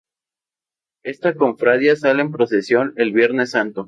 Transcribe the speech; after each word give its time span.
Esta 1.03 1.35
cofradía 1.35 1.95
sale 1.95 2.23
en 2.23 2.31
procesión 2.31 2.93
el 2.97 3.11
Viernes 3.13 3.51
Santo. 3.51 3.79